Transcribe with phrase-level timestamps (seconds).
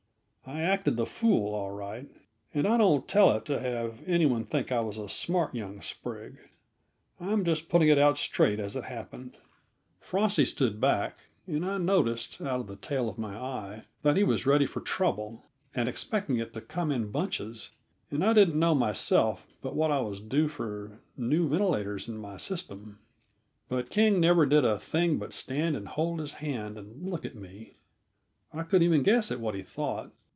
[0.43, 2.09] I acted the fool, all right,
[2.53, 5.81] and I don't tell it to have any one think I was a smart young
[5.81, 6.39] sprig;
[7.21, 9.37] I'm just putting it out straight as it happened.
[10.01, 14.25] Frosty stood back, and I noticed, out of the tail of my eye, that he
[14.25, 17.69] was ready for trouble and expecting it to come in bunches;
[18.09, 22.35] and I didn't know, myself, but what I was due for new ventilators in my
[22.37, 22.99] system.
[23.69, 27.35] But King never did a thing but stand and hold his hand and look at
[27.35, 27.77] me.
[28.51, 30.11] I couldn't even guess at what he thought.